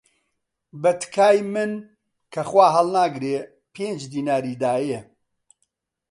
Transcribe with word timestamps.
بە 0.81 0.91
تکای 1.01 1.39
من 1.53 1.71
کە 2.33 2.41
خوا 2.49 2.67
هەڵناگرێ، 2.75 3.37
پێنج 3.73 4.01
دیناری 4.11 4.59
دایە 4.63 5.01